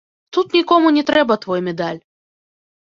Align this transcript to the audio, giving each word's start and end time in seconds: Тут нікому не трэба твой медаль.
Тут 0.37 0.55
нікому 0.59 0.93
не 0.97 1.03
трэба 1.11 1.39
твой 1.47 1.65
медаль. 1.69 2.05